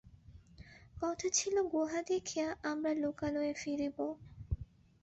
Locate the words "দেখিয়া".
2.07-2.47